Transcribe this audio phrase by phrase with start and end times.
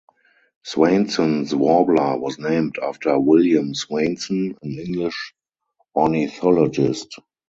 [0.63, 5.35] Swainson's warbler was named after William Swainson, an English
[5.95, 7.19] ornithologist.